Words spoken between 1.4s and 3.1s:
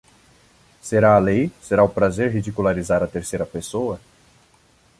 será o prazer ridicularizar a